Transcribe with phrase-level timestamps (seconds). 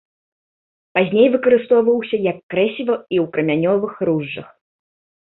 [0.97, 4.49] Пазней выкарыстоўваўся як крэсіва і ў крамянёвых ружжах.